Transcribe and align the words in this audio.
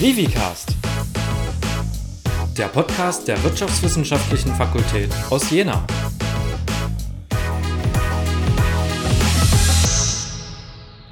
Vivicast, 0.00 0.74
der 2.56 2.68
Podcast 2.68 3.28
der 3.28 3.44
Wirtschaftswissenschaftlichen 3.44 4.50
Fakultät 4.54 5.10
aus 5.28 5.50
Jena. 5.50 5.86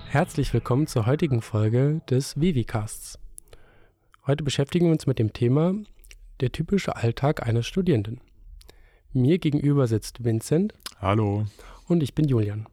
Herzlich 0.09 0.55
willkommen 0.55 0.87
zur 0.87 1.05
heutigen 1.05 1.43
Folge 1.43 2.01
des 2.09 2.41
Vivicasts. 2.41 3.19
Heute 4.27 4.43
beschäftigen 4.43 4.87
wir 4.87 4.93
uns 4.93 5.07
mit 5.07 5.19
dem 5.19 5.35
Thema 5.35 5.75
der 6.41 6.51
typische 6.51 6.97
Alltag 6.97 7.47
eines 7.47 7.67
Studierenden. 7.67 8.23
Mir 9.13 9.39
gegenüber 9.39 9.87
sitzt 9.87 10.25
Vincent. 10.25 10.73
Hallo. 10.99 11.45
Und 11.89 12.03
ich 12.03 12.15
bin 12.15 12.27
Julian. 12.27 12.67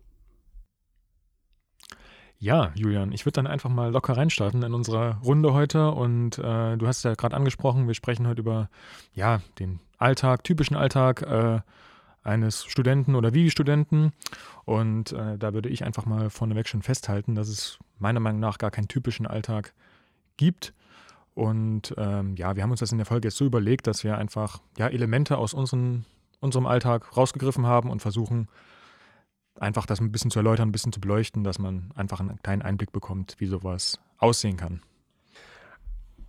Ja, 2.45 2.71
Julian, 2.75 3.11
ich 3.11 3.25
würde 3.25 3.37
dann 3.41 3.47
einfach 3.47 3.71
mal 3.71 3.91
locker 3.91 4.15
reinstarten 4.15 4.61
in 4.61 4.75
unsere 4.75 5.17
Runde 5.23 5.53
heute. 5.53 5.89
Und 5.89 6.37
äh, 6.37 6.77
du 6.77 6.85
hast 6.85 7.03
ja 7.03 7.15
gerade 7.15 7.35
angesprochen, 7.35 7.87
wir 7.87 7.95
sprechen 7.95 8.27
heute 8.27 8.41
über 8.41 8.69
ja, 9.15 9.41
den 9.57 9.79
Alltag, 9.97 10.43
typischen 10.43 10.77
Alltag 10.77 11.23
äh, 11.23 11.61
eines 12.21 12.63
Studenten 12.65 13.15
oder 13.15 13.33
wie 13.33 13.49
Studenten. 13.49 14.13
Und 14.63 15.11
äh, 15.11 15.39
da 15.39 15.55
würde 15.55 15.69
ich 15.69 15.85
einfach 15.85 16.05
mal 16.05 16.29
vorneweg 16.29 16.67
schon 16.67 16.83
festhalten, 16.83 17.33
dass 17.33 17.47
es 17.47 17.79
meiner 17.97 18.19
Meinung 18.19 18.41
nach 18.41 18.59
gar 18.59 18.69
keinen 18.69 18.89
typischen 18.89 19.25
Alltag 19.25 19.73
gibt. 20.37 20.75
Und 21.33 21.95
ähm, 21.97 22.35
ja, 22.35 22.55
wir 22.55 22.61
haben 22.61 22.69
uns 22.69 22.79
das 22.79 22.91
in 22.91 22.99
der 22.99 23.07
Folge 23.07 23.29
jetzt 23.29 23.37
so 23.37 23.45
überlegt, 23.45 23.87
dass 23.87 24.03
wir 24.03 24.19
einfach 24.19 24.59
ja, 24.77 24.87
Elemente 24.87 25.39
aus 25.39 25.55
unseren, 25.55 26.05
unserem 26.41 26.67
Alltag 26.67 27.17
rausgegriffen 27.17 27.65
haben 27.65 27.89
und 27.89 28.03
versuchen, 28.03 28.49
einfach 29.59 29.85
das 29.85 29.99
ein 29.99 30.11
bisschen 30.11 30.31
zu 30.31 30.39
erläutern, 30.39 30.69
ein 30.69 30.71
bisschen 30.71 30.93
zu 30.93 30.99
beleuchten, 30.99 31.43
dass 31.43 31.59
man 31.59 31.91
einfach 31.95 32.19
einen 32.19 32.41
kleinen 32.41 32.61
Einblick 32.61 32.91
bekommt, 32.91 33.35
wie 33.39 33.45
sowas 33.45 33.99
aussehen 34.17 34.57
kann. 34.57 34.81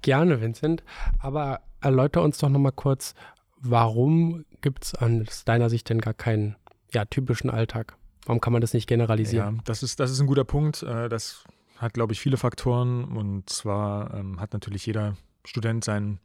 Gerne, 0.03 0.41
Vincent. 0.41 0.85
Aber 1.19 1.61
erläuter 1.81 2.23
uns 2.23 2.39
doch 2.39 2.49
nochmal 2.49 2.73
kurz, 2.73 3.15
warum 3.59 4.45
gibt 4.61 4.85
es 4.85 4.95
aus 4.95 5.45
deiner 5.45 5.71
Sicht 5.71 5.89
denn 5.89 6.01
gar 6.01 6.15
keinen 6.15 6.57
ja, 6.93 7.05
typischen 7.05 7.51
Alltag? 7.51 7.97
Warum 8.25 8.41
kann 8.41 8.53
man 8.53 8.61
das 8.61 8.75
nicht 8.75 8.89
generalisieren? 8.89 9.57
Ja, 9.57 9.63
das 9.65 9.83
ist, 9.83 10.01
das 10.01 10.11
ist 10.11 10.21
ein 10.21 10.27
guter 10.27 10.45
Punkt. 10.45 10.83
Äh, 10.83 11.09
das 11.09 11.45
hat, 11.79 11.95
glaube 11.95 12.13
ich, 12.13 12.21
viele 12.21 12.37
Faktoren. 12.37 13.05
Und 13.05 13.51
zwar 13.51 14.15
ähm, 14.15 14.41
hat 14.41 14.53
natürlich 14.53 14.87
jeder 14.87 15.17
Student 15.45 15.85
seinen, 15.85 16.21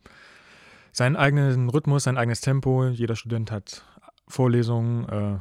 seinen 0.91 1.15
eigenen 1.15 1.69
Rhythmus, 1.69 2.03
sein 2.03 2.17
eigenes 2.17 2.41
Tempo. 2.41 2.87
Jeder 2.87 3.15
Student 3.15 3.51
hat 3.51 3.85
Vorlesungen, 4.27 5.09
äh, 5.09 5.39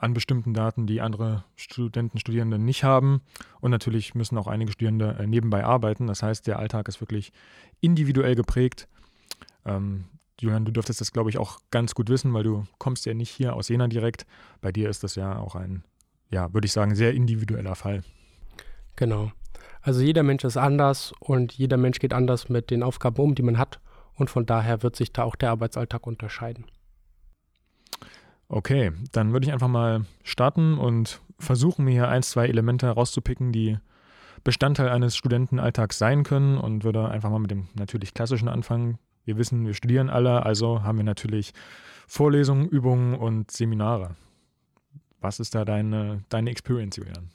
an 0.00 0.14
bestimmten 0.14 0.54
Daten, 0.54 0.86
die 0.86 1.02
andere 1.02 1.44
Studenten, 1.56 2.18
Studierende 2.18 2.58
nicht 2.58 2.84
haben. 2.84 3.20
Und 3.60 3.70
natürlich 3.70 4.14
müssen 4.14 4.38
auch 4.38 4.46
einige 4.46 4.72
Studierende 4.72 5.16
äh, 5.20 5.26
nebenbei 5.26 5.64
arbeiten. 5.64 6.06
Das 6.06 6.22
heißt, 6.22 6.46
der 6.46 6.58
Alltag 6.58 6.88
ist 6.88 7.00
wirklich 7.00 7.32
individuell 7.80 8.34
geprägt. 8.34 8.88
Ähm, 9.66 10.06
Julian, 10.40 10.64
du 10.64 10.72
dürftest 10.72 11.02
das, 11.02 11.12
glaube 11.12 11.28
ich, 11.28 11.36
auch 11.36 11.60
ganz 11.70 11.94
gut 11.94 12.08
wissen, 12.08 12.32
weil 12.32 12.44
du 12.44 12.64
kommst 12.78 13.04
ja 13.04 13.12
nicht 13.12 13.28
hier 13.28 13.54
aus 13.54 13.68
Jena 13.68 13.88
direkt. 13.88 14.24
Bei 14.62 14.72
dir 14.72 14.88
ist 14.88 15.04
das 15.04 15.16
ja 15.16 15.38
auch 15.38 15.54
ein, 15.54 15.84
ja, 16.30 16.52
würde 16.54 16.64
ich 16.64 16.72
sagen, 16.72 16.94
sehr 16.94 17.12
individueller 17.12 17.74
Fall. 17.74 18.02
Genau. 18.96 19.32
Also 19.82 20.00
jeder 20.00 20.22
Mensch 20.22 20.44
ist 20.44 20.56
anders 20.56 21.12
und 21.20 21.52
jeder 21.52 21.76
Mensch 21.76 21.98
geht 21.98 22.14
anders 22.14 22.48
mit 22.48 22.70
den 22.70 22.82
Aufgaben 22.82 23.22
um, 23.22 23.34
die 23.34 23.42
man 23.42 23.58
hat. 23.58 23.80
Und 24.14 24.30
von 24.30 24.46
daher 24.46 24.82
wird 24.82 24.96
sich 24.96 25.12
da 25.12 25.24
auch 25.24 25.36
der 25.36 25.50
Arbeitsalltag 25.50 26.06
unterscheiden. 26.06 26.64
Okay, 28.52 28.90
dann 29.12 29.32
würde 29.32 29.46
ich 29.46 29.52
einfach 29.52 29.68
mal 29.68 30.04
starten 30.24 30.76
und 30.76 31.20
versuchen, 31.38 31.84
mir 31.84 31.92
hier 31.92 32.08
ein, 32.08 32.24
zwei 32.24 32.48
Elemente 32.48 32.86
herauszupicken, 32.86 33.52
die 33.52 33.78
Bestandteil 34.42 34.88
eines 34.88 35.16
Studentenalltags 35.16 35.98
sein 35.98 36.24
können 36.24 36.58
und 36.58 36.82
würde 36.82 37.08
einfach 37.08 37.30
mal 37.30 37.38
mit 37.38 37.52
dem 37.52 37.68
natürlich 37.74 38.12
klassischen 38.12 38.48
anfangen. 38.48 38.98
Wir 39.24 39.38
wissen, 39.38 39.64
wir 39.66 39.74
studieren 39.74 40.10
alle, 40.10 40.44
also 40.44 40.82
haben 40.82 40.98
wir 40.98 41.04
natürlich 41.04 41.52
Vorlesungen, 42.08 42.66
Übungen 42.66 43.14
und 43.14 43.52
Seminare. 43.52 44.16
Was 45.20 45.38
ist 45.38 45.54
da 45.54 45.64
deine, 45.64 46.24
deine 46.28 46.50
Experience, 46.50 46.96
Julian? 46.96 47.30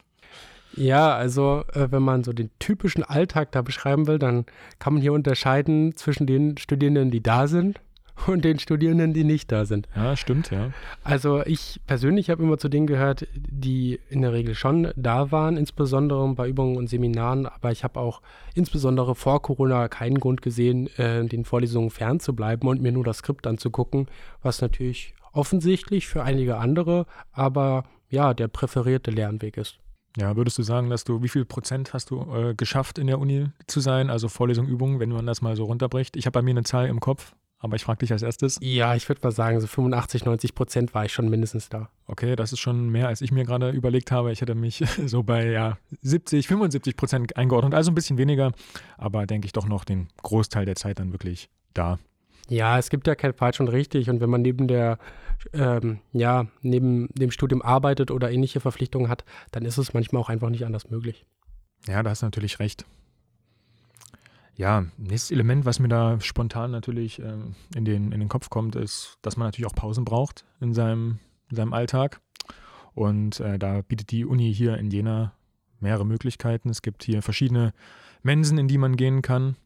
Ja, 0.73 1.15
also 1.15 1.63
äh, 1.71 1.89
wenn 1.91 2.03
man 2.03 2.25
so 2.25 2.33
den 2.33 2.49
typischen 2.59 3.05
Alltag 3.05 3.53
da 3.53 3.61
beschreiben 3.61 4.07
will, 4.07 4.19
dann 4.19 4.45
kann 4.79 4.93
man 4.93 5.01
hier 5.01 5.13
unterscheiden 5.13 5.95
zwischen 5.95 6.27
den 6.27 6.57
Studierenden, 6.57 7.09
die 7.09 7.23
da 7.23 7.47
sind 7.47 7.79
und 8.27 8.45
den 8.45 8.59
Studierenden, 8.59 9.13
die 9.13 9.23
nicht 9.23 9.51
da 9.51 9.65
sind. 9.65 9.87
Ja, 9.95 10.15
stimmt, 10.15 10.51
ja. 10.51 10.71
Also 11.03 11.45
ich 11.45 11.81
persönlich 11.85 12.29
habe 12.29 12.43
immer 12.43 12.57
zu 12.57 12.69
denen 12.69 12.87
gehört, 12.87 13.27
die 13.35 13.99
in 14.09 14.21
der 14.21 14.33
Regel 14.33 14.55
schon 14.55 14.91
da 14.95 15.31
waren, 15.31 15.57
insbesondere 15.57 16.27
bei 16.33 16.47
Übungen 16.47 16.77
und 16.77 16.87
Seminaren, 16.87 17.45
aber 17.45 17.71
ich 17.71 17.83
habe 17.83 17.99
auch 17.99 18.21
insbesondere 18.53 19.15
vor 19.15 19.41
Corona 19.41 19.87
keinen 19.87 20.19
Grund 20.19 20.41
gesehen, 20.41 20.87
äh, 20.97 21.25
den 21.25 21.45
Vorlesungen 21.45 21.89
fernzubleiben 21.89 22.67
und 22.67 22.81
mir 22.81 22.91
nur 22.91 23.03
das 23.03 23.17
Skript 23.17 23.47
anzugucken, 23.47 24.07
was 24.41 24.61
natürlich 24.61 25.13
offensichtlich 25.33 26.07
für 26.07 26.23
einige 26.23 26.57
andere, 26.57 27.05
aber 27.31 27.83
ja, 28.09 28.33
der 28.33 28.47
präferierte 28.47 29.11
Lernweg 29.11 29.57
ist. 29.57 29.77
Ja, 30.17 30.37
würdest 30.37 30.57
du 30.57 30.63
sagen, 30.63 30.89
dass 30.89 31.03
du, 31.03 31.21
wie 31.23 31.27
viel 31.27 31.43
Prozent 31.43 31.93
hast 31.93 32.09
du 32.09 32.21
äh, 32.33 32.55
geschafft, 32.55 32.97
in 32.97 33.07
der 33.07 33.19
Uni 33.19 33.47
zu 33.67 33.81
sein? 33.81 34.09
Also 34.09 34.29
Vorlesung, 34.29 34.65
Übung, 34.65 35.01
wenn 35.01 35.09
man 35.09 35.25
das 35.25 35.41
mal 35.41 35.57
so 35.57 35.65
runterbricht? 35.65 36.15
Ich 36.15 36.25
habe 36.25 36.39
bei 36.39 36.41
mir 36.41 36.51
eine 36.51 36.63
Zahl 36.63 36.87
im 36.87 37.01
Kopf. 37.01 37.35
Aber 37.65 37.77
ich 37.77 37.83
frage 37.83 37.97
dich 37.97 38.11
als 38.11 38.21
erstes. 38.21 38.59
Ja, 38.61 38.93
ich 38.93 39.09
würde 39.09 39.21
mal 39.23 39.31
sagen, 39.31 39.59
so 39.59 39.65
85, 39.65 40.23
90 40.23 40.53
Prozent 40.53 40.93
war 40.93 41.03
ich 41.03 41.11
schon 41.11 41.29
mindestens 41.29 41.67
da. 41.67 41.89
Okay, 42.05 42.35
das 42.35 42.53
ist 42.53 42.59
schon 42.59 42.89
mehr, 42.89 43.07
als 43.07 43.21
ich 43.21 43.31
mir 43.31 43.43
gerade 43.43 43.71
überlegt 43.71 44.11
habe. 44.11 44.31
Ich 44.31 44.41
hätte 44.41 44.53
mich 44.53 44.83
so 45.07 45.23
bei 45.23 45.47
ja, 45.49 45.79
70, 46.03 46.47
75 46.47 46.95
Prozent 46.95 47.37
eingeordnet, 47.37 47.73
also 47.73 47.89
ein 47.89 47.95
bisschen 47.95 48.19
weniger, 48.19 48.51
aber 48.99 49.25
denke 49.25 49.47
ich 49.47 49.51
doch 49.51 49.67
noch 49.67 49.83
den 49.83 50.09
Großteil 50.21 50.65
der 50.65 50.75
Zeit 50.75 50.99
dann 50.99 51.11
wirklich 51.11 51.49
da. 51.73 51.97
Ja, 52.49 52.77
es 52.77 52.91
gibt 52.91 53.07
ja 53.07 53.15
kein 53.15 53.33
falsch 53.33 53.59
und 53.59 53.69
richtig. 53.69 54.11
Und 54.11 54.21
wenn 54.21 54.29
man 54.29 54.43
neben 54.43 54.67
der, 54.67 54.99
ähm, 55.51 56.01
ja, 56.13 56.45
neben 56.61 57.07
dem 57.15 57.31
Studium 57.31 57.63
arbeitet 57.63 58.11
oder 58.11 58.29
ähnliche 58.29 58.59
Verpflichtungen 58.59 59.09
hat, 59.09 59.25
dann 59.49 59.65
ist 59.65 59.79
es 59.79 59.95
manchmal 59.95 60.21
auch 60.21 60.29
einfach 60.29 60.51
nicht 60.51 60.67
anders 60.67 60.91
möglich. 60.91 61.25
Ja, 61.87 62.03
da 62.03 62.11
hast 62.11 62.21
du 62.21 62.27
natürlich 62.27 62.59
recht. 62.59 62.85
Ja, 64.57 64.85
nächstes 64.97 65.31
Element, 65.31 65.65
was 65.65 65.79
mir 65.79 65.89
da 65.89 66.19
spontan 66.21 66.71
natürlich 66.71 67.19
äh, 67.19 67.35
in, 67.75 67.85
den, 67.85 68.11
in 68.11 68.19
den 68.19 68.29
Kopf 68.29 68.49
kommt, 68.49 68.75
ist, 68.75 69.17
dass 69.21 69.35
man 69.35 69.47
natürlich 69.47 69.69
auch 69.69 69.75
Pausen 69.75 70.05
braucht 70.05 70.45
in 70.61 70.73
seinem, 70.73 71.19
in 71.49 71.57
seinem 71.57 71.73
Alltag. 71.73 72.21
Und 72.93 73.41
äh, 73.41 73.59
da 73.59 73.81
bietet 73.81 74.11
die 74.11 74.25
Uni 74.25 74.53
hier 74.53 74.77
in 74.77 74.89
Jena 74.89 75.33
mehrere 75.81 76.05
Möglichkeiten. 76.05 76.69
Es 76.69 76.81
gibt 76.81 77.03
hier 77.03 77.21
verschiedene 77.21 77.73
Mensen, 78.23 78.57
in 78.57 78.69
die 78.69 78.77
man 78.77 78.95
gehen 78.95 79.21
kann. 79.21 79.57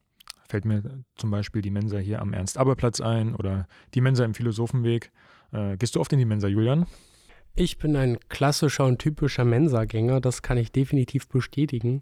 Fällt 0.48 0.66
mir 0.66 1.04
zum 1.16 1.30
Beispiel 1.30 1.62
die 1.62 1.70
Mensa 1.70 2.00
hier 2.00 2.20
am 2.20 2.34
Ernst-Aber-Platz 2.34 3.00
ein 3.00 3.36
oder 3.36 3.68
die 3.94 4.02
Mensa 4.02 4.26
im 4.26 4.34
Philosophenweg. 4.34 5.12
Äh, 5.52 5.78
gehst 5.78 5.96
du 5.96 6.00
oft 6.00 6.12
in 6.12 6.20
die 6.20 6.26
Mensa, 6.26 6.48
Julian? 6.48 6.88
Ich 7.56 7.78
bin 7.78 7.96
ein 7.96 8.18
klassischer 8.30 8.86
und 8.86 8.98
typischer 8.98 9.46
Mensagänger, 9.46 10.22
das 10.22 10.42
kann 10.42 10.58
ich 10.58 10.72
definitiv 10.72 11.28
bestätigen. 11.28 12.02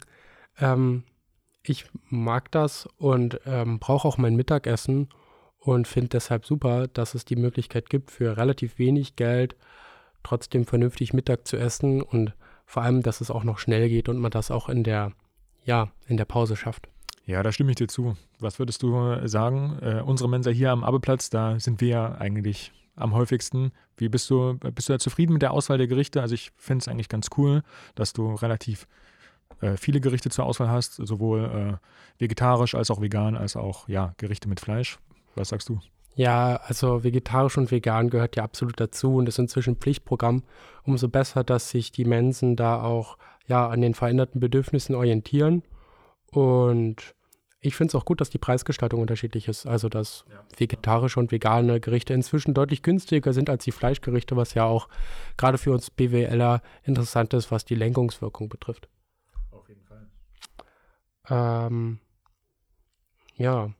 Ähm, 0.58 1.04
ich 1.68 1.86
mag 2.08 2.50
das 2.50 2.88
und 2.98 3.40
ähm, 3.46 3.78
brauche 3.78 4.06
auch 4.06 4.18
mein 4.18 4.36
Mittagessen 4.36 5.08
und 5.58 5.88
finde 5.88 6.10
deshalb 6.10 6.46
super, 6.46 6.88
dass 6.88 7.14
es 7.14 7.24
die 7.24 7.36
Möglichkeit 7.36 7.90
gibt, 7.90 8.10
für 8.10 8.36
relativ 8.36 8.78
wenig 8.78 9.16
Geld 9.16 9.56
trotzdem 10.22 10.64
vernünftig 10.64 11.12
Mittag 11.12 11.46
zu 11.46 11.56
essen 11.56 12.02
und 12.02 12.34
vor 12.66 12.82
allem, 12.82 13.02
dass 13.02 13.20
es 13.20 13.30
auch 13.30 13.44
noch 13.44 13.58
schnell 13.58 13.88
geht 13.88 14.08
und 14.08 14.18
man 14.18 14.30
das 14.30 14.50
auch 14.50 14.68
in 14.68 14.84
der, 14.84 15.12
ja, 15.64 15.90
in 16.06 16.16
der 16.16 16.26
Pause 16.26 16.56
schafft. 16.56 16.88
Ja, 17.24 17.42
da 17.42 17.52
stimme 17.52 17.70
ich 17.70 17.76
dir 17.76 17.88
zu. 17.88 18.16
Was 18.38 18.58
würdest 18.58 18.82
du 18.82 19.26
sagen? 19.26 19.78
Äh, 19.82 20.02
unsere 20.04 20.28
Mensa 20.28 20.50
hier 20.50 20.70
am 20.70 20.84
Abeplatz, 20.84 21.30
da 21.30 21.58
sind 21.60 21.80
wir 21.80 21.88
ja 21.88 22.14
eigentlich 22.14 22.72
am 22.96 23.14
häufigsten. 23.14 23.72
Wie 23.96 24.08
bist 24.08 24.28
du, 24.30 24.54
bist 24.54 24.88
du 24.88 24.94
da 24.94 24.98
zufrieden 24.98 25.34
mit 25.34 25.42
der 25.42 25.52
Auswahl 25.52 25.78
der 25.78 25.86
Gerichte? 25.86 26.20
Also 26.20 26.34
ich 26.34 26.52
finde 26.56 26.82
es 26.82 26.88
eigentlich 26.88 27.08
ganz 27.08 27.28
cool, 27.36 27.62
dass 27.94 28.12
du 28.12 28.34
relativ 28.34 28.82
äh, 28.82 28.86
viele 29.76 30.00
Gerichte 30.00 30.30
zur 30.30 30.46
Auswahl 30.46 30.70
hast, 30.70 30.94
sowohl 30.94 31.44
äh, 31.44 32.22
vegetarisch 32.22 32.74
als 32.74 32.90
auch 32.90 33.00
vegan, 33.00 33.36
als 33.36 33.56
auch 33.56 33.88
ja, 33.88 34.14
Gerichte 34.16 34.48
mit 34.48 34.60
Fleisch. 34.60 34.98
Was 35.34 35.48
sagst 35.48 35.68
du? 35.68 35.80
Ja, 36.14 36.56
also 36.64 37.04
vegetarisch 37.04 37.58
und 37.58 37.70
vegan 37.70 38.10
gehört 38.10 38.34
ja 38.34 38.42
absolut 38.42 38.80
dazu 38.80 39.16
und 39.16 39.28
ist 39.28 39.38
inzwischen 39.38 39.76
Pflichtprogramm. 39.76 40.42
Umso 40.82 41.08
besser, 41.08 41.44
dass 41.44 41.70
sich 41.70 41.92
die 41.92 42.04
Mensen 42.04 42.56
da 42.56 42.82
auch 42.82 43.18
ja 43.46 43.68
an 43.68 43.80
den 43.80 43.94
veränderten 43.94 44.40
Bedürfnissen 44.40 44.96
orientieren. 44.96 45.62
Und 46.32 47.14
ich 47.60 47.76
finde 47.76 47.90
es 47.90 47.94
auch 47.94 48.04
gut, 48.04 48.20
dass 48.20 48.30
die 48.30 48.38
Preisgestaltung 48.38 49.00
unterschiedlich 49.00 49.48
ist. 49.48 49.66
Also, 49.66 49.88
dass 49.88 50.24
vegetarische 50.56 51.20
und 51.20 51.30
vegane 51.30 51.80
Gerichte 51.80 52.14
inzwischen 52.14 52.54
deutlich 52.54 52.82
günstiger 52.82 53.32
sind 53.32 53.48
als 53.48 53.64
die 53.64 53.72
Fleischgerichte, 53.72 54.36
was 54.36 54.54
ja 54.54 54.64
auch 54.64 54.88
gerade 55.36 55.58
für 55.58 55.72
uns 55.72 55.90
BWLer 55.90 56.62
interessant 56.82 57.32
ist, 57.34 57.50
was 57.50 57.64
die 57.64 57.74
Lenkungswirkung 57.74 58.48
betrifft. 58.48 58.88
Ähm, 61.30 61.98
ja, 63.36 63.70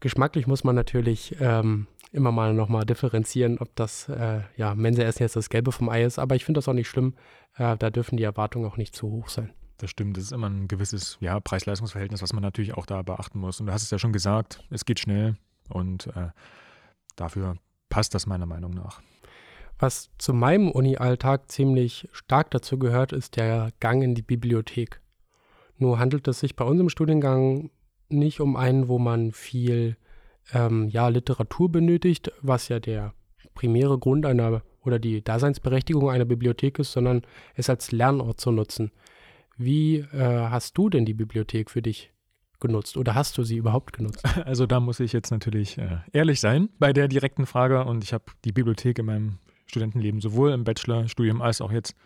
geschmacklich 0.00 0.46
muss 0.46 0.64
man 0.64 0.74
natürlich 0.74 1.36
ähm, 1.40 1.86
immer 2.12 2.32
mal 2.32 2.54
nochmal 2.54 2.84
differenzieren, 2.84 3.58
ob 3.58 3.74
das, 3.74 4.08
äh, 4.08 4.42
ja, 4.56 4.74
Mensa-Essen 4.74 5.22
jetzt 5.22 5.36
das 5.36 5.48
Gelbe 5.48 5.72
vom 5.72 5.88
Ei 5.88 6.04
ist, 6.04 6.18
aber 6.18 6.36
ich 6.36 6.44
finde 6.44 6.58
das 6.58 6.68
auch 6.68 6.74
nicht 6.74 6.88
schlimm. 6.88 7.14
Äh, 7.56 7.76
da 7.76 7.90
dürfen 7.90 8.16
die 8.16 8.22
Erwartungen 8.22 8.66
auch 8.66 8.76
nicht 8.76 8.94
zu 8.94 9.10
hoch 9.10 9.28
sein. 9.28 9.52
Das 9.78 9.90
stimmt, 9.90 10.16
das 10.16 10.24
ist 10.24 10.32
immer 10.32 10.48
ein 10.48 10.68
gewisses 10.68 11.16
ja, 11.20 11.40
Preis-Leistungs-Verhältnis, 11.40 12.22
was 12.22 12.32
man 12.32 12.42
natürlich 12.42 12.74
auch 12.74 12.86
da 12.86 13.02
beachten 13.02 13.40
muss. 13.40 13.58
Und 13.58 13.66
du 13.66 13.72
hast 13.72 13.82
es 13.82 13.90
ja 13.90 13.98
schon 13.98 14.12
gesagt, 14.12 14.62
es 14.70 14.84
geht 14.84 15.00
schnell 15.00 15.36
und 15.70 16.06
äh, 16.08 16.28
dafür 17.16 17.56
passt 17.88 18.14
das 18.14 18.26
meiner 18.26 18.46
Meinung 18.46 18.72
nach. 18.72 19.00
Was 19.78 20.10
zu 20.18 20.32
meinem 20.32 20.70
Uni-Alltag 20.70 21.50
ziemlich 21.50 22.08
stark 22.12 22.52
dazu 22.52 22.78
gehört, 22.78 23.12
ist 23.12 23.36
der 23.36 23.72
Gang 23.80 24.04
in 24.04 24.14
die 24.14 24.22
Bibliothek. 24.22 25.01
Nur 25.82 25.98
handelt 25.98 26.28
es 26.28 26.38
sich 26.38 26.54
bei 26.54 26.64
unserem 26.64 26.88
Studiengang 26.88 27.70
nicht 28.08 28.40
um 28.40 28.54
einen, 28.54 28.86
wo 28.86 29.00
man 29.00 29.32
viel 29.32 29.96
ähm, 30.52 30.88
ja, 30.88 31.08
Literatur 31.08 31.72
benötigt, 31.72 32.30
was 32.40 32.68
ja 32.68 32.78
der 32.78 33.14
primäre 33.54 33.98
Grund 33.98 34.24
einer 34.24 34.62
oder 34.84 35.00
die 35.00 35.24
Daseinsberechtigung 35.24 36.08
einer 36.08 36.24
Bibliothek 36.24 36.78
ist, 36.78 36.92
sondern 36.92 37.22
es 37.56 37.68
als 37.68 37.90
Lernort 37.90 38.40
zu 38.40 38.52
nutzen. 38.52 38.92
Wie 39.56 39.98
äh, 39.98 40.46
hast 40.50 40.78
du 40.78 40.88
denn 40.88 41.04
die 41.04 41.14
Bibliothek 41.14 41.68
für 41.68 41.82
dich 41.82 42.12
genutzt 42.60 42.96
oder 42.96 43.16
hast 43.16 43.36
du 43.36 43.42
sie 43.42 43.56
überhaupt 43.56 43.92
genutzt? 43.92 44.24
Also 44.44 44.66
da 44.66 44.78
muss 44.78 45.00
ich 45.00 45.12
jetzt 45.12 45.32
natürlich 45.32 45.78
äh, 45.78 45.98
ehrlich 46.12 46.38
sein 46.38 46.68
bei 46.78 46.92
der 46.92 47.08
direkten 47.08 47.44
Frage 47.44 47.84
und 47.84 48.04
ich 48.04 48.12
habe 48.12 48.24
die 48.44 48.52
Bibliothek 48.52 49.00
in 49.00 49.06
meinem 49.06 49.38
Studentenleben 49.66 50.20
sowohl 50.20 50.52
im 50.52 50.62
Bachelorstudium 50.62 51.42
als 51.42 51.60
auch 51.60 51.72
jetzt 51.72 51.96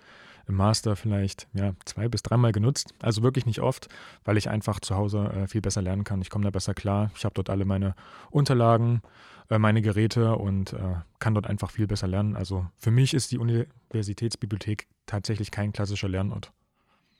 im 0.48 0.54
Master 0.54 0.96
vielleicht 0.96 1.48
ja, 1.54 1.72
zwei 1.84 2.08
bis 2.08 2.22
dreimal 2.22 2.52
genutzt. 2.52 2.94
Also 3.00 3.22
wirklich 3.22 3.46
nicht 3.46 3.60
oft, 3.60 3.88
weil 4.24 4.36
ich 4.36 4.48
einfach 4.48 4.80
zu 4.80 4.94
Hause 4.94 5.30
äh, 5.34 5.46
viel 5.48 5.60
besser 5.60 5.82
lernen 5.82 6.04
kann. 6.04 6.22
Ich 6.22 6.30
komme 6.30 6.44
da 6.44 6.50
besser 6.50 6.74
klar. 6.74 7.10
Ich 7.16 7.24
habe 7.24 7.34
dort 7.34 7.50
alle 7.50 7.64
meine 7.64 7.94
Unterlagen, 8.30 9.02
äh, 9.50 9.58
meine 9.58 9.82
Geräte 9.82 10.36
und 10.36 10.72
äh, 10.72 10.96
kann 11.18 11.34
dort 11.34 11.46
einfach 11.46 11.70
viel 11.70 11.86
besser 11.86 12.06
lernen. 12.06 12.36
Also 12.36 12.66
für 12.76 12.90
mich 12.90 13.12
ist 13.12 13.32
die 13.32 13.38
Universitätsbibliothek 13.38 14.86
tatsächlich 15.06 15.50
kein 15.50 15.72
klassischer 15.72 16.08
Lernort. 16.08 16.52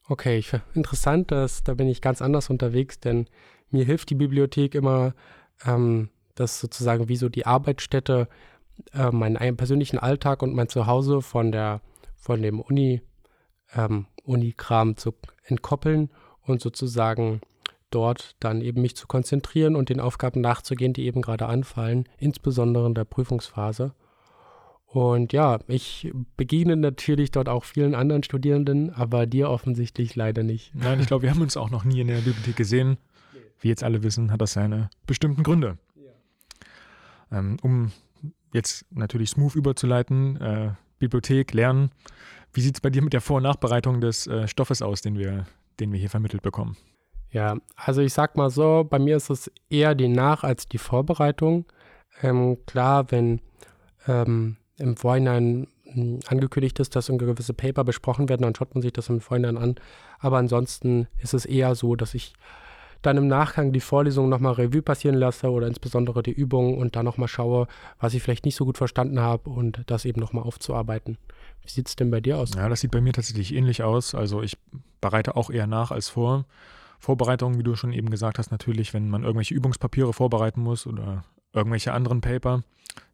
Okay, 0.09 0.39
ich, 0.39 0.53
interessant, 0.75 1.33
dass, 1.33 1.65
da 1.65 1.75
bin 1.75 1.89
ich 1.89 2.01
ganz 2.01 2.23
anders 2.23 2.49
unterwegs, 2.49 3.01
denn 3.01 3.27
mir 3.71 3.85
hilft 3.85 4.11
die 4.11 4.15
Bibliothek 4.15 4.77
immer, 4.77 5.15
ähm, 5.65 6.11
das 6.37 6.61
sozusagen 6.61 7.09
wie 7.09 7.17
so 7.17 7.29
die 7.29 7.45
Arbeitsstätte, 7.45 8.29
äh, 8.93 9.11
meinen 9.11 9.57
persönlichen 9.57 9.99
Alltag 9.99 10.43
und 10.43 10.55
mein 10.55 10.69
Zuhause 10.69 11.23
von 11.23 11.51
der, 11.51 11.81
von 12.15 12.41
dem 12.41 12.61
Uni, 12.61 13.03
ähm, 13.75 14.07
Unikram 14.25 14.97
zu 14.97 15.15
entkoppeln 15.45 16.11
und 16.43 16.61
sozusagen 16.61 17.41
dort 17.91 18.37
dann 18.41 18.61
eben 18.61 18.83
mich 18.83 18.97
zu 18.97 19.07
konzentrieren 19.07 19.77
und 19.77 19.89
den 19.89 20.01
Aufgaben 20.01 20.41
nachzugehen, 20.41 20.93
die 20.93 21.07
eben 21.07 21.23
gerade 21.23 21.47
anfallen, 21.47 22.09
insbesondere 22.19 22.87
in 22.87 22.95
der 22.95 23.05
Prüfungsphase. 23.05 23.95
Und 24.87 25.33
ja, 25.33 25.59
ich 25.67 26.13
begegne 26.37 26.77
natürlich 26.77 27.31
dort 27.31 27.49
auch 27.49 27.65
vielen 27.65 27.95
anderen 27.95 28.23
Studierenden, 28.23 28.93
aber 28.93 29.27
dir 29.27 29.51
offensichtlich 29.51 30.17
leider 30.17 30.43
nicht. 30.43 30.75
Nein, 30.75 31.01
ich 31.01 31.07
glaube, 31.07 31.23
wir 31.23 31.31
haben 31.31 31.43
uns 31.43 31.57
auch 31.57 31.71
noch 31.71 31.85
nie 31.85 32.01
in 32.01 32.09
der 32.09 32.17
Bibliothek 32.17 32.57
gesehen. 32.57 32.97
Wie 33.61 33.69
jetzt 33.69 33.85
alle 33.85 34.03
wissen, 34.03 34.31
hat 34.31 34.41
das 34.41 34.53
seine 34.53 34.91
bestimmten 35.07 35.43
Gründe. 35.43 35.79
Ähm, 37.33 37.57
um 37.63 37.93
jetzt 38.53 38.87
natürlich 38.91 39.31
smooth 39.31 39.55
überzuleiten, 39.55 40.41
äh, 40.41 40.71
Bibliothek, 40.99 41.53
Lernen. 41.53 41.91
Wie 42.53 42.61
sieht 42.61 42.77
es 42.77 42.81
bei 42.81 42.91
dir 42.91 43.03
mit 43.03 43.13
der 43.13 43.21
Vor- 43.21 43.39
und 43.39 43.43
Nachbereitung 43.43 44.01
des 44.01 44.27
äh, 44.27 44.49
Stoffes 44.49 44.83
aus, 44.83 45.03
den 45.03 45.19
wir, 45.19 45.47
den 45.79 45.93
wir 45.93 45.99
hier 45.99 46.11
vermittelt 46.11 46.43
bekommen? 46.43 46.77
Ja, 47.31 47.57
also 47.75 48.01
ich 48.01 48.13
sag 48.13 48.37
mal 48.37 48.51
so, 48.51 48.87
bei 48.89 48.99
mir 48.99 49.17
ist 49.17 49.31
es 49.31 49.51
eher 49.69 49.95
die 49.95 50.09
Nach- 50.09 50.45
als 50.45 50.69
die 50.69 50.79
Vorbereitung. 50.79 51.67
Ähm, 52.23 52.59
klar, 52.67 53.11
wenn 53.11 53.41
ähm, 54.07 54.57
im 54.79 54.97
Vorhinein 54.97 55.69
hm, 55.85 56.21
angekündigt 56.27 56.79
ist, 56.79 56.97
dass 56.97 57.09
gewisse 57.09 57.55
Paper 57.55 57.85
besprochen 57.85 58.29
werden, 58.29 58.43
dann 58.43 58.55
schaut 58.55 58.75
man 58.75 58.83
sich 58.83 58.93
das 58.93 59.09
im 59.09 59.21
Vorhinein 59.21 59.57
an. 59.59 59.75
Aber 60.19 60.39
ansonsten 60.39 61.09
ist 61.19 61.35
es 61.35 61.45
eher 61.45 61.75
so, 61.75 61.95
dass 61.95 62.15
ich 62.15 62.35
dann 63.07 63.17
im 63.17 63.29
Nachgang 63.29 63.73
die 63.73 63.81
Vorlesung 63.81 64.29
nochmal 64.29 64.55
Revue 64.55 64.83
passieren 64.83 65.15
lasse 65.15 65.51
oder 65.51 65.67
insbesondere 65.67 66.23
die 66.23 66.33
Übungen 66.33 66.77
und 66.77 66.97
dann 66.97 67.05
nochmal 67.05 67.29
schaue, 67.29 67.69
was 68.01 68.15
ich 68.15 68.23
vielleicht 68.23 68.45
nicht 68.45 68.57
so 68.57 68.65
gut 68.65 68.79
verstanden 68.79 69.21
habe 69.21 69.49
und 69.49 69.83
das 69.87 70.05
eben 70.05 70.21
nochmal 70.21 70.45
aufzuarbeiten. 70.45 71.17
Wie 71.63 71.71
sieht 71.71 71.89
es 71.89 71.97
denn 71.97 72.11
bei 72.11 72.21
dir 72.21 72.39
aus? 72.39 72.51
Ja, 72.55 72.69
das 72.69 72.81
sieht 72.81 72.91
bei 72.91 73.01
mir 73.01 73.13
tatsächlich 73.13 73.55
ähnlich 73.55 73.83
aus. 73.83 74.15
Also 74.15 74.43
ich 74.43 74.59
bereite 75.01 75.37
auch 75.37 75.51
eher 75.51 75.67
nach 75.67 75.91
als 75.91 76.09
vor. 76.09 76.47
Vorbereitung, 76.99 77.59
wie 77.59 77.63
du 77.63 77.77
schon 77.77 77.93
eben 77.93 78.11
gesagt 78.11 78.39
hast, 78.39 78.51
natürlich, 78.51 78.95
wenn 78.95 79.09
man 79.09 79.23
irgendwelche 79.23 79.55
Übungspapiere 79.55 80.13
vorbereiten 80.13 80.61
muss 80.61 80.87
oder 80.87 81.25
irgendwelche 81.53 81.93
anderen 81.93 82.21
Paper. 82.21 82.63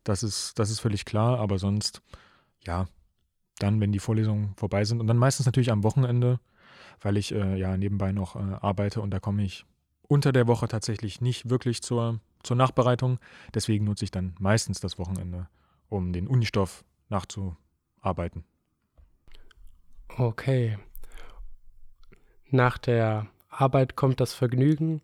Das 0.04 0.22
ist, 0.22 0.58
das 0.58 0.70
ist 0.70 0.80
völlig 0.80 1.04
klar, 1.04 1.38
aber 1.38 1.58
sonst, 1.58 2.02
ja, 2.64 2.86
dann, 3.58 3.80
wenn 3.80 3.92
die 3.92 3.98
Vorlesungen 3.98 4.54
vorbei 4.56 4.84
sind 4.84 5.00
und 5.00 5.06
dann 5.06 5.18
meistens 5.18 5.46
natürlich 5.46 5.70
am 5.70 5.82
Wochenende, 5.82 6.40
weil 7.00 7.16
ich 7.16 7.32
äh, 7.34 7.56
ja 7.56 7.76
nebenbei 7.76 8.12
noch 8.12 8.36
äh, 8.36 8.56
arbeite 8.60 9.00
und 9.00 9.10
da 9.10 9.20
komme 9.20 9.42
ich 9.44 9.64
unter 10.08 10.32
der 10.32 10.46
Woche 10.46 10.68
tatsächlich 10.68 11.20
nicht 11.20 11.48
wirklich 11.50 11.82
zur, 11.82 12.20
zur 12.42 12.56
Nachbereitung. 12.56 13.18
Deswegen 13.54 13.84
nutze 13.84 14.04
ich 14.04 14.10
dann 14.10 14.34
meistens 14.38 14.80
das 14.80 14.98
Wochenende, 14.98 15.48
um 15.88 16.12
den 16.12 16.28
Unistoff 16.28 16.84
nachzuarbeiten. 17.08 18.44
Okay. 20.16 20.78
Nach 22.50 22.78
der 22.78 23.26
Arbeit 23.48 23.96
kommt 23.96 24.20
das 24.20 24.34
Vergnügen. 24.34 25.00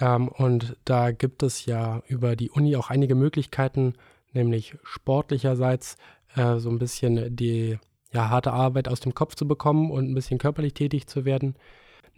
Ähm, 0.00 0.28
und 0.28 0.76
da 0.84 1.10
gibt 1.10 1.42
es 1.42 1.66
ja 1.66 2.02
über 2.06 2.36
die 2.36 2.50
Uni 2.50 2.76
auch 2.76 2.90
einige 2.90 3.14
Möglichkeiten, 3.14 3.94
nämlich 4.32 4.76
sportlicherseits 4.82 5.96
äh, 6.34 6.58
so 6.58 6.70
ein 6.70 6.78
bisschen 6.78 7.34
die 7.34 7.78
ja, 8.12 8.30
harte 8.30 8.52
Arbeit 8.52 8.88
aus 8.88 9.00
dem 9.00 9.14
Kopf 9.14 9.34
zu 9.34 9.46
bekommen 9.46 9.90
und 9.90 10.10
ein 10.10 10.14
bisschen 10.14 10.38
körperlich 10.38 10.74
tätig 10.74 11.06
zu 11.06 11.24
werden. 11.24 11.56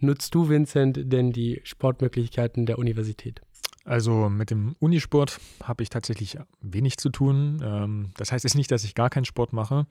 Nutzt 0.01 0.33
du, 0.33 0.49
Vincent, 0.49 0.99
denn 1.13 1.31
die 1.31 1.61
Sportmöglichkeiten 1.63 2.65
der 2.65 2.79
Universität? 2.79 3.41
Also 3.85 4.29
mit 4.29 4.49
dem 4.49 4.75
Unisport 4.79 5.39
habe 5.63 5.83
ich 5.83 5.89
tatsächlich 5.89 6.37
wenig 6.59 6.97
zu 6.97 7.09
tun. 7.09 7.61
Ähm, 7.63 8.11
das 8.17 8.31
heißt 8.31 8.43
jetzt 8.43 8.55
nicht, 8.55 8.71
dass 8.71 8.83
ich 8.83 8.95
gar 8.95 9.09
keinen 9.09 9.25
Sport 9.25 9.53
mache, 9.53 9.85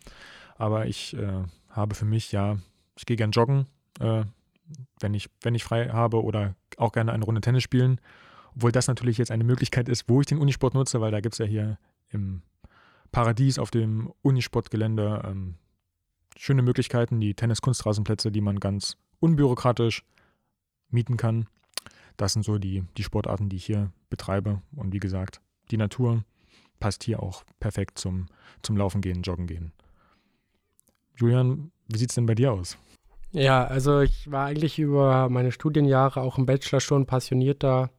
aber 0.57 0.87
ich 0.87 1.17
äh, 1.17 1.45
habe 1.69 1.95
für 1.95 2.05
mich 2.05 2.33
ja, 2.33 2.59
ich 2.97 3.07
gehe 3.07 3.17
gern 3.17 3.31
joggen, 3.31 3.67
äh, 4.01 4.25
wenn 5.01 5.15
ich, 5.15 5.29
wenn 5.43 5.55
ich 5.55 5.65
frei 5.65 5.89
habe 5.89 6.23
oder 6.23 6.55
auch 6.77 6.93
gerne 6.93 7.13
eine 7.13 7.25
Runde 7.25 7.41
Tennis 7.41 7.63
spielen. 7.63 8.01
Obwohl 8.57 8.73
das 8.73 8.89
natürlich 8.89 9.17
jetzt 9.19 9.31
eine 9.31 9.45
Möglichkeit 9.45 9.89
ist, 9.89 10.09
wo 10.09 10.21
ich 10.21 10.27
den 10.27 10.39
Unisport 10.39 10.75
nutze, 10.75 11.01
weil 11.01 11.13
da 11.13 11.21
gibt 11.21 11.35
es 11.35 11.39
ja 11.39 11.47
hier 11.47 11.79
im 12.09 12.43
Paradies 13.13 13.61
auf 13.61 13.71
dem 13.71 14.13
Unisportgelände 14.23 15.23
ähm, 15.25 15.55
schöne 16.37 16.63
Möglichkeiten, 16.63 17.21
die 17.21 17.35
Tennis-Kunstrasenplätze, 17.35 18.33
die 18.33 18.41
man 18.41 18.59
ganz 18.59 18.97
unbürokratisch 19.21 20.05
mieten 20.91 21.17
kann. 21.17 21.47
Das 22.17 22.33
sind 22.33 22.45
so 22.45 22.59
die, 22.59 22.83
die 22.97 23.05
Sportarten, 23.05 23.49
die 23.49 23.57
ich 23.57 23.65
hier 23.65 23.93
betreibe. 24.11 24.61
Und 24.75 24.93
wie 24.93 24.99
gesagt, 24.99 25.41
die 25.71 25.77
Natur 25.77 26.25
passt 26.81 27.05
hier 27.05 27.23
auch 27.23 27.45
perfekt 27.61 27.99
zum, 27.99 28.27
zum 28.63 28.77
Laufen 28.77 29.01
gehen, 29.01 29.23
Joggen 29.23 29.47
gehen. 29.47 29.73
Julian, 31.17 31.71
wie 31.89 31.99
sieht 31.99 32.11
es 32.11 32.17
denn 32.17 32.27
bei 32.27 32.35
dir 32.35 32.53
aus? 32.53 32.77
Ja, 33.33 33.65
also 33.65 34.01
ich 34.01 34.29
war 34.31 34.45
eigentlich 34.47 34.79
über 34.79 35.29
meine 35.29 35.53
Studienjahre 35.53 36.21
auch 36.21 36.39
im 36.39 36.47
Bachelor 36.47 36.81
schon 36.81 37.07
passionierter 37.07 37.91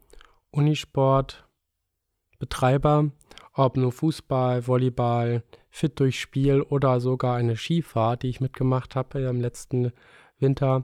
Unisport-Betreiber, 0.49 3.11
ob 3.53 3.77
nur 3.77 3.93
Fußball, 3.93 4.67
Volleyball, 4.67 5.43
Fit 5.69 5.97
durch 5.99 6.19
Spiel 6.19 6.61
oder 6.61 6.99
sogar 6.99 7.37
eine 7.37 7.55
Skifahrt, 7.55 8.23
die 8.23 8.29
ich 8.29 8.41
mitgemacht 8.41 8.97
habe 8.97 9.21
im 9.21 9.39
letzten 9.39 9.93
Winter. 10.39 10.83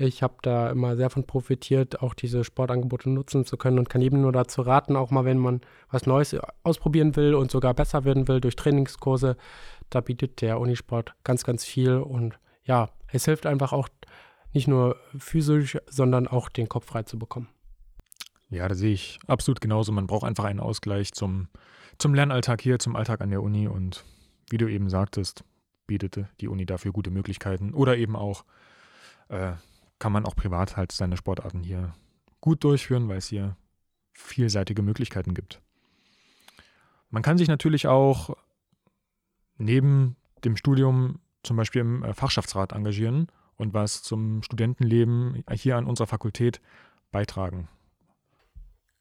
Ich 0.00 0.22
habe 0.22 0.36
da 0.42 0.70
immer 0.70 0.96
sehr 0.96 1.10
von 1.10 1.26
profitiert, 1.26 2.02
auch 2.02 2.14
diese 2.14 2.44
Sportangebote 2.44 3.10
nutzen 3.10 3.44
zu 3.44 3.56
können 3.56 3.80
und 3.80 3.90
kann 3.90 4.00
jedem 4.00 4.20
nur 4.20 4.30
dazu 4.30 4.62
raten, 4.62 4.94
auch 4.94 5.10
mal 5.10 5.24
wenn 5.24 5.38
man 5.38 5.60
was 5.90 6.06
Neues 6.06 6.36
ausprobieren 6.62 7.16
will 7.16 7.34
und 7.34 7.50
sogar 7.50 7.74
besser 7.74 8.04
werden 8.04 8.28
will 8.28 8.40
durch 8.40 8.54
Trainingskurse, 8.54 9.36
da 9.90 10.00
bietet 10.00 10.40
der 10.40 10.60
Unisport 10.60 11.14
ganz, 11.24 11.42
ganz 11.42 11.64
viel 11.64 11.96
und 11.96 12.38
ja, 12.62 12.90
es 13.10 13.24
hilft 13.24 13.44
einfach 13.44 13.72
auch 13.72 13.88
nicht 14.52 14.68
nur 14.68 14.96
physisch, 15.18 15.78
sondern 15.88 16.28
auch 16.28 16.48
den 16.48 16.68
Kopf 16.68 16.86
frei 16.86 17.02
zu 17.02 17.18
bekommen. 17.18 17.48
Ja, 18.50 18.68
da 18.68 18.76
sehe 18.76 18.92
ich 18.92 19.18
absolut 19.26 19.60
genauso. 19.60 19.90
Man 19.90 20.06
braucht 20.06 20.24
einfach 20.24 20.44
einen 20.44 20.60
Ausgleich 20.60 21.12
zum, 21.12 21.48
zum 21.98 22.14
Lernalltag 22.14 22.62
hier, 22.62 22.78
zum 22.78 22.94
Alltag 22.94 23.20
an 23.20 23.30
der 23.30 23.42
Uni 23.42 23.66
und 23.66 24.04
wie 24.48 24.58
du 24.58 24.68
eben 24.68 24.88
sagtest, 24.90 25.42
bietet 25.88 26.20
die 26.40 26.46
Uni 26.48 26.66
dafür 26.66 26.92
gute 26.92 27.10
Möglichkeiten 27.10 27.74
oder 27.74 27.96
eben 27.96 28.14
auch 28.14 28.44
äh, 29.28 29.52
kann 29.98 30.12
man 30.12 30.24
auch 30.24 30.36
privat 30.36 30.76
halt 30.76 30.92
seine 30.92 31.16
Sportarten 31.16 31.62
hier 31.62 31.94
gut 32.40 32.64
durchführen, 32.64 33.08
weil 33.08 33.18
es 33.18 33.26
hier 33.26 33.56
vielseitige 34.12 34.82
Möglichkeiten 34.82 35.34
gibt. 35.34 35.60
Man 37.10 37.22
kann 37.22 37.38
sich 37.38 37.48
natürlich 37.48 37.86
auch 37.86 38.36
neben 39.56 40.16
dem 40.44 40.56
Studium 40.56 41.20
zum 41.42 41.56
Beispiel 41.56 41.80
im 41.80 42.02
äh, 42.02 42.14
Fachschaftsrat 42.14 42.72
engagieren 42.72 43.28
und 43.56 43.74
was 43.74 44.02
zum 44.02 44.42
Studentenleben 44.42 45.42
hier 45.52 45.76
an 45.76 45.86
unserer 45.86 46.06
Fakultät 46.06 46.60
beitragen. 47.10 47.68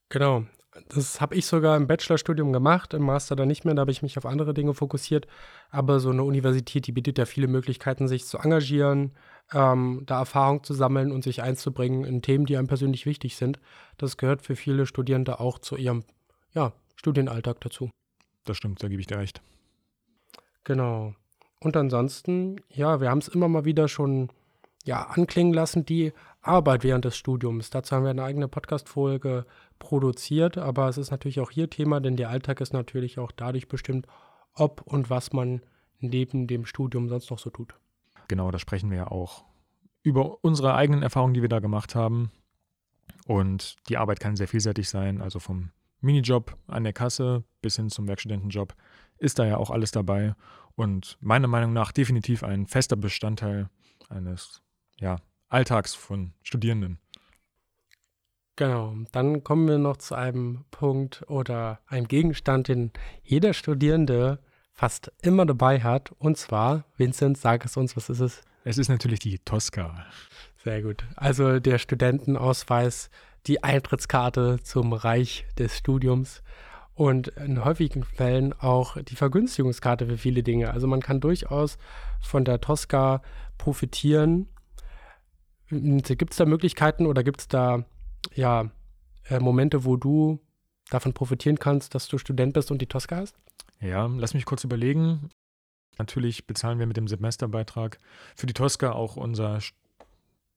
Genau. 0.10 0.46
Das 0.90 1.22
habe 1.22 1.36
ich 1.36 1.46
sogar 1.46 1.78
im 1.78 1.88
Bachelorstudium 1.88 2.54
gemacht, 2.54 2.94
im 2.94 3.04
Master 3.04 3.36
dann 3.36 3.48
nicht 3.48 3.66
mehr, 3.66 3.74
da 3.74 3.82
habe 3.82 3.92
ich 3.92 4.02
mich 4.02 4.18
auf 4.18 4.26
andere 4.26 4.54
Dinge 4.54 4.74
fokussiert. 4.74 5.28
Aber 5.70 6.00
so 6.00 6.10
eine 6.10 6.24
Universität, 6.24 6.88
die 6.88 6.92
bietet 6.92 7.18
ja 7.18 7.26
viele 7.26 7.48
Möglichkeiten, 7.48 8.08
sich 8.08 8.26
zu 8.26 8.38
engagieren, 8.38 9.12
ähm, 9.54 10.04
da 10.06 10.20
Erfahrung 10.20 10.64
zu 10.64 10.74
sammeln 10.74 11.12
und 11.12 11.24
sich 11.24 11.42
einzubringen 11.42 12.06
in 12.06 12.22
Themen, 12.22 12.46
die 12.46 12.58
einem 12.58 12.68
persönlich 12.68 13.06
wichtig 13.06 13.36
sind. 13.36 13.60
Das 13.98 14.18
gehört 14.18 14.42
für 14.42 14.56
viele 14.56 14.86
Studierende 14.86 15.40
auch 15.40 15.60
zu 15.60 15.76
ihrem 15.76 16.04
ja, 16.54 16.74
Studienalltag 16.96 17.62
dazu. 17.62 17.90
Das 18.46 18.58
stimmt, 18.58 18.82
da 18.82 18.88
gebe 18.88 19.02
ich 19.02 19.08
dir 19.08 19.18
recht. 19.18 19.42
Genau. 20.64 21.14
Und 21.60 21.76
ansonsten, 21.76 22.58
ja, 22.70 23.02
wir 23.02 23.10
haben 23.10 23.20
es 23.20 23.28
immer 23.28 23.48
mal 23.48 23.66
wieder 23.66 23.88
schon 23.88 24.30
ja, 24.88 25.04
anklingen 25.04 25.54
lassen, 25.54 25.86
die 25.86 26.14
Arbeit 26.42 26.84
während 26.84 27.06
des 27.06 27.16
Studiums. 27.16 27.70
Dazu 27.70 27.96
haben 27.96 28.04
wir 28.04 28.10
eine 28.10 28.24
eigene 28.24 28.48
Podcast-Folge 28.48 29.46
produziert, 29.80 30.58
aber 30.58 30.90
es 30.90 30.98
ist 30.98 31.12
natürlich 31.12 31.40
auch 31.40 31.52
hier 31.52 31.70
Thema, 31.70 32.00
denn 32.00 32.18
der 32.18 32.30
Alltag 32.30 32.62
ist 32.62 32.74
natürlich 32.74 33.20
auch 33.20 33.32
dadurch 33.32 33.68
bestimmt, 33.68 34.08
ob 34.54 34.82
und 34.82 35.10
was 35.10 35.34
man 35.34 35.62
neben 36.00 36.48
dem 36.48 36.66
Studium 36.66 37.10
sonst 37.10 37.30
noch 37.30 37.40
so 37.40 37.50
tut. 37.50 37.76
Genau, 38.28 38.50
da 38.50 38.60
sprechen 38.60 38.90
wir 38.90 38.98
ja 38.98 39.08
auch 39.12 39.46
über 40.02 40.44
unsere 40.44 40.74
eigenen 40.74 41.04
Erfahrungen, 41.04 41.34
die 41.34 41.42
wir 41.42 41.50
da 41.50 41.60
gemacht 41.60 41.94
haben. 41.94 42.32
Und 43.28 43.76
die 43.90 43.98
Arbeit 43.98 44.20
kann 44.20 44.36
sehr 44.36 44.48
vielseitig 44.48 44.90
sein, 44.90 45.22
also 45.22 45.40
vom 45.40 45.70
Minijob 46.00 46.58
an 46.68 46.84
der 46.84 46.94
Kasse 46.94 47.44
bis 47.62 47.76
hin 47.76 47.90
zum 47.90 48.08
Werkstudentenjob 48.08 48.74
ist 49.18 49.40
da 49.40 49.46
ja 49.46 49.58
auch 49.58 49.72
alles 49.72 49.92
dabei 49.92 50.36
und 50.76 51.18
meiner 51.20 51.48
Meinung 51.48 51.74
nach 51.74 51.92
definitiv 51.92 52.44
ein 52.44 52.68
fester 52.68 52.96
Bestandteil 52.96 53.70
eines 54.10 54.62
ja, 55.00 55.18
Alltags 55.50 55.96
von 55.96 56.34
Studierenden. 56.44 57.00
Genau, 58.56 58.96
dann 59.12 59.44
kommen 59.44 59.68
wir 59.68 59.78
noch 59.78 59.98
zu 59.98 60.16
einem 60.16 60.66
Punkt 60.72 61.24
oder 61.28 61.80
einem 61.86 62.08
Gegenstand, 62.08 62.68
den 62.68 62.92
jeder 63.24 63.54
Studierende 63.54 64.40
fast 64.74 65.12
immer 65.22 65.46
dabei 65.46 65.82
hat. 65.82 66.12
Und 66.18 66.38
zwar, 66.38 66.86
Vincent, 66.98 67.38
sag 67.38 67.66
es 67.66 67.78
uns, 67.78 67.96
was 67.96 68.10
ist 68.10 68.20
es? 68.20 68.42
Es 68.64 68.78
ist 68.78 68.90
natürlich 68.90 69.20
die 69.20 69.40
Tosca. 69.40 70.06
Sehr 70.64 70.82
gut. 70.82 71.06
Also 71.16 71.60
der 71.60 71.78
Studentenausweis, 71.78 73.10
die 73.46 73.64
Eintrittskarte 73.64 74.60
zum 74.64 74.92
Reich 74.94 75.46
des 75.58 75.78
Studiums 75.78 76.42
und 76.94 77.28
in 77.30 77.64
häufigen 77.64 78.04
Fällen 78.04 78.54
auch 78.54 78.98
die 79.02 79.16
Vergünstigungskarte 79.16 80.08
für 80.08 80.18
viele 80.18 80.42
Dinge. 80.42 80.72
Also 80.72 80.88
man 80.88 81.02
kann 81.02 81.22
durchaus 81.22 81.78
von 82.22 82.44
der 82.44 82.60
Tosca 82.60 83.22
profitieren. 83.58 84.48
Gibt 85.70 86.32
es 86.32 86.38
da 86.38 86.46
Möglichkeiten 86.46 87.06
oder 87.06 87.24
gibt 87.24 87.42
es 87.42 87.48
da 87.48 87.84
ja 88.34 88.70
äh, 89.30 89.40
Momente, 89.40 89.84
wo 89.84 89.98
du 89.98 90.40
davon 90.90 91.14
profitieren 91.14 91.60
kannst, 91.60 91.94
dass 91.96 92.08
du 92.08 92.18
Student 92.18 92.54
bist 92.54 92.72
und 92.72 92.82
die 92.82 92.86
Tosca 92.88 93.18
hast? 93.18 93.36
Ja, 93.82 94.08
lass 94.08 94.34
mich 94.34 94.46
kurz 94.46 94.64
überlegen. 94.64 95.30
Natürlich 95.98 96.48
bezahlen 96.48 96.80
wir 96.80 96.86
mit 96.86 96.98
dem 96.98 97.08
Semesterbeitrag 97.08 97.98
für 98.36 98.48
die 98.48 98.54
Tosca 98.54 98.92
auch 98.92 99.18
unser 99.18 99.60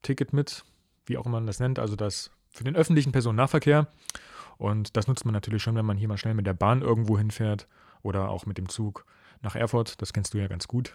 Ticket 0.02 0.32
mit, 0.32 0.64
wie 1.06 1.16
auch 1.16 1.26
immer 1.26 1.38
man 1.38 1.46
das 1.46 1.60
nennt, 1.60 1.78
also 1.78 1.96
das 1.96 2.30
für 2.50 2.64
den 2.64 2.76
öffentlichen 2.76 3.12
Personennahverkehr. 3.12 3.88
Und 4.58 4.96
das 4.96 5.06
nutzt 5.06 5.24
man 5.24 5.32
natürlich 5.32 5.62
schon, 5.62 5.74
wenn 5.76 5.86
man 5.86 5.96
hier 5.96 6.08
mal 6.08 6.18
schnell 6.18 6.34
mit 6.34 6.46
der 6.46 6.54
Bahn 6.54 6.82
irgendwo 6.82 7.16
hinfährt 7.16 7.66
oder 8.02 8.28
auch 8.28 8.46
mit 8.46 8.58
dem 8.58 8.68
Zug 8.68 9.06
nach 9.40 9.56
Erfurt. 9.56 10.00
Das 10.02 10.12
kennst 10.12 10.34
du 10.34 10.38
ja 10.38 10.48
ganz 10.48 10.68
gut. 10.68 10.94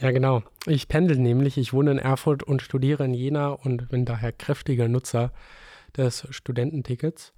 Ja, 0.00 0.12
genau. 0.12 0.42
Ich 0.66 0.86
pendel 0.86 1.18
nämlich. 1.18 1.58
Ich 1.58 1.72
wohne 1.72 1.90
in 1.90 1.98
Erfurt 1.98 2.42
und 2.42 2.62
studiere 2.62 3.04
in 3.04 3.14
Jena 3.14 3.48
und 3.48 3.88
bin 3.88 4.04
daher 4.04 4.32
kräftiger 4.32 4.86
Nutzer 4.86 5.32
des 5.96 6.26
Studententickets. 6.30 7.32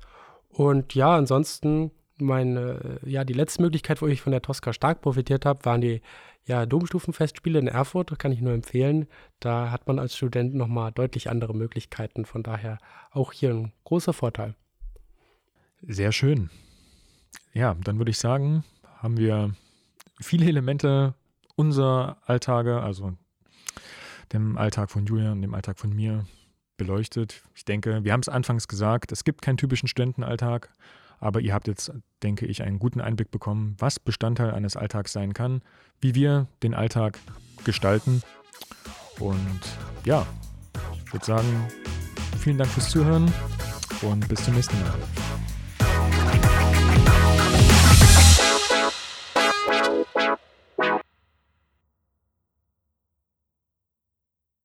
Und 0.50 0.94
ja, 0.94 1.16
ansonsten 1.16 1.90
meine, 2.18 2.98
ja, 3.04 3.24
die 3.24 3.32
letzte 3.32 3.62
Möglichkeit, 3.62 4.02
wo 4.02 4.06
ich 4.06 4.20
von 4.20 4.32
der 4.32 4.42
Tosca 4.42 4.74
stark 4.74 5.00
profitiert 5.00 5.46
habe, 5.46 5.64
waren 5.64 5.80
die 5.80 6.02
ja, 6.44 6.66
Domstufenfestspiele 6.66 7.58
in 7.58 7.66
Erfurt. 7.66 8.18
Kann 8.18 8.32
ich 8.32 8.42
nur 8.42 8.52
empfehlen. 8.52 9.06
Da 9.38 9.70
hat 9.70 9.86
man 9.86 9.98
als 9.98 10.14
Student 10.14 10.54
nochmal 10.54 10.92
deutlich 10.92 11.30
andere 11.30 11.54
Möglichkeiten. 11.54 12.26
Von 12.26 12.42
daher 12.42 12.78
auch 13.10 13.32
hier 13.32 13.50
ein 13.50 13.72
großer 13.84 14.12
Vorteil. 14.12 14.54
Sehr 15.80 16.12
schön. 16.12 16.50
Ja, 17.54 17.74
dann 17.82 17.96
würde 17.96 18.10
ich 18.10 18.18
sagen, 18.18 18.64
haben 18.98 19.16
wir 19.16 19.54
viele 20.20 20.46
Elemente 20.46 21.14
unserer 21.60 22.16
Alltage, 22.24 22.80
also 22.80 23.12
dem 24.32 24.56
Alltag 24.56 24.90
von 24.90 25.04
Julian 25.04 25.32
und 25.32 25.42
dem 25.42 25.54
Alltag 25.54 25.78
von 25.78 25.94
mir 25.94 26.24
beleuchtet. 26.78 27.42
Ich 27.54 27.66
denke, 27.66 28.02
wir 28.02 28.12
haben 28.12 28.20
es 28.20 28.30
anfangs 28.30 28.66
gesagt, 28.66 29.12
es 29.12 29.24
gibt 29.24 29.42
keinen 29.42 29.58
typischen 29.58 29.86
Studentenalltag, 29.86 30.70
aber 31.18 31.40
ihr 31.40 31.52
habt 31.52 31.68
jetzt, 31.68 31.92
denke 32.22 32.46
ich, 32.46 32.62
einen 32.62 32.78
guten 32.78 33.02
Einblick 33.02 33.30
bekommen, 33.30 33.76
was 33.78 34.00
Bestandteil 34.00 34.52
eines 34.52 34.74
Alltags 34.74 35.12
sein 35.12 35.34
kann, 35.34 35.60
wie 36.00 36.14
wir 36.14 36.46
den 36.62 36.72
Alltag 36.72 37.18
gestalten. 37.64 38.22
Und 39.18 39.60
ja, 40.06 40.26
ich 41.04 41.12
würde 41.12 41.26
sagen, 41.26 41.68
vielen 42.38 42.56
Dank 42.56 42.70
fürs 42.70 42.88
Zuhören 42.88 43.30
und 44.00 44.26
bis 44.28 44.42
zum 44.42 44.54
nächsten 44.54 44.80
Mal. 44.80 44.94